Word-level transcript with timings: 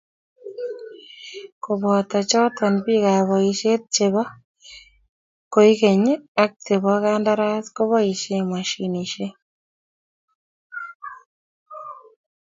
Koboto 1.63 2.17
choto 2.29 2.63
biikab 2.85 3.21
boisie 3.29 3.75
che 3.93 4.07
be 4.13 4.23
koikenye 5.53 6.13
ak 6.43 6.51
che 6.65 6.75
bo 6.83 6.93
kandaras 7.03 7.65
koboisie 7.75 8.37
moshinishe. 8.49 9.27